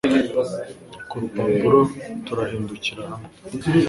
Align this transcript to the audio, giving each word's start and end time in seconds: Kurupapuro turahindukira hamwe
Kurupapuro 1.09 1.79
turahindukira 2.25 3.01
hamwe 3.09 3.27